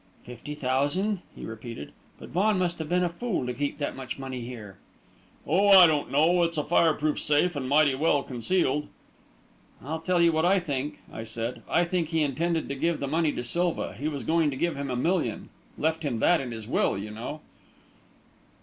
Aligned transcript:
"Fifty 0.23 0.55
thousand?" 0.55 1.19
he 1.35 1.45
repeated. 1.45 1.91
"But 2.19 2.29
Vaughan 2.29 2.57
must 2.57 2.79
have 2.79 2.89
been 2.89 3.03
a 3.03 3.09
fool 3.09 3.45
to 3.45 3.53
keep 3.53 3.77
that 3.77 3.95
much 3.95 4.17
money 4.17 4.41
here." 4.41 4.77
"Oh, 5.45 5.67
I 5.67 5.85
don't 5.85 6.09
know. 6.09 6.41
It's 6.41 6.57
a 6.57 6.63
fireproof 6.63 7.19
safe, 7.19 7.55
and 7.55 7.69
mighty 7.69 7.93
well 7.93 8.23
concealed." 8.23 8.87
"I'll 9.79 9.99
tell 9.99 10.19
you 10.19 10.31
what 10.31 10.43
I 10.43 10.59
think," 10.59 11.01
I 11.13 11.23
said; 11.23 11.61
"I 11.69 11.83
think 11.85 12.07
he 12.07 12.23
intended 12.23 12.67
to 12.69 12.75
give 12.75 12.99
the 12.99 13.05
money 13.05 13.31
to 13.33 13.43
Silva. 13.43 13.93
He 13.93 14.07
was 14.07 14.23
going 14.23 14.49
to 14.49 14.57
give 14.57 14.75
him 14.75 14.89
a 14.89 14.95
million 14.95 15.49
left 15.77 16.01
him 16.01 16.17
that 16.17 16.41
in 16.41 16.49
his 16.49 16.67
will, 16.67 16.97
you 16.97 17.11
know." 17.11 17.41